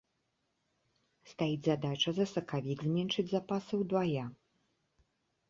Стаіць 1.31 1.63
задача 1.67 2.09
за 2.21 2.25
сакавік 2.33 2.79
зменшыць 2.87 3.27
запасы 3.35 3.73
ўдвая. 3.83 4.25